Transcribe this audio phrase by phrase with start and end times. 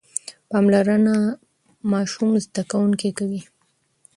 [0.49, 1.15] پاملرنه
[1.91, 3.41] ماشوم زده کوونکی کوي.